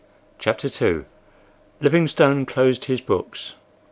[0.39, 1.05] CHAPTER II
[1.79, 3.53] Livingstone closed his books.